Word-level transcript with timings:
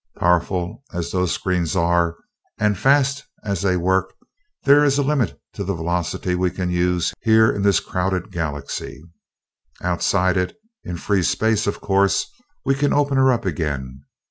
Powerful 0.17 0.81
as 0.91 1.11
those 1.11 1.31
screens 1.31 1.75
are 1.75 2.17
and 2.57 2.75
fast 2.75 3.23
as 3.43 3.61
they 3.61 3.77
work, 3.77 4.15
there 4.63 4.83
is 4.83 4.97
a 4.97 5.03
limit 5.03 5.39
to 5.53 5.63
the 5.63 5.75
velocity 5.75 6.33
we 6.33 6.49
can 6.49 6.71
use 6.71 7.13
here 7.21 7.51
in 7.51 7.61
this 7.61 7.79
crowded 7.79 8.31
Galaxy. 8.31 9.03
Outside 9.83 10.37
it, 10.37 10.55
in 10.83 10.97
free 10.97 11.21
space, 11.21 11.67
of 11.67 11.81
course 11.81 12.25
we 12.65 12.73
can 12.73 12.93
open 12.93 13.17
her 13.17 13.31
up 13.31 13.45
again. 13.45 14.01